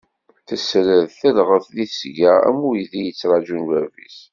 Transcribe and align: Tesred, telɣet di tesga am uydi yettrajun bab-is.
Tesred, 0.47 1.07
telɣet 1.19 1.65
di 1.75 1.85
tesga 1.91 2.31
am 2.49 2.59
uydi 2.69 3.01
yettrajun 3.03 3.63
bab-is. 3.69 4.19